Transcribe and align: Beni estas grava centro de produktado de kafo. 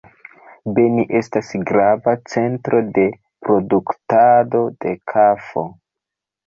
Beni 0.77 1.03
estas 1.19 1.51
grava 1.73 2.15
centro 2.33 2.81
de 2.99 3.07
produktado 3.47 4.67
de 4.83 4.97
kafo. 5.15 5.71